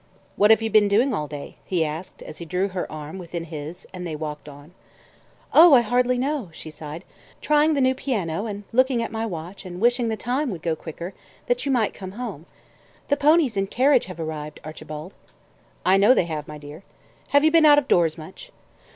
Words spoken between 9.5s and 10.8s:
wishing the time would go